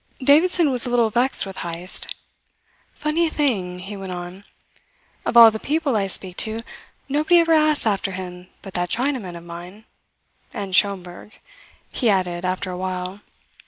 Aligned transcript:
Davidson 0.23 0.71
was 0.71 0.83
a 0.83 0.89
little 0.89 1.11
vexed 1.11 1.45
with 1.45 1.57
Heyst. 1.57 2.15
"Funny 2.95 3.29
thing," 3.29 3.77
he 3.77 3.95
went 3.95 4.11
on. 4.13 4.45
"Of 5.27 5.37
all 5.37 5.51
the 5.51 5.59
people 5.59 5.95
I 5.95 6.07
speak 6.07 6.37
to, 6.37 6.61
nobody 7.07 7.37
ever 7.37 7.53
asks 7.53 7.85
after 7.85 8.09
him 8.13 8.47
but 8.63 8.73
that 8.73 8.89
Chinaman 8.89 9.37
of 9.37 9.43
mine 9.43 9.85
and 10.55 10.75
Schomberg," 10.75 11.37
he 11.91 12.09
added 12.09 12.43
after 12.45 12.71
a 12.71 12.77
while. 12.77 13.21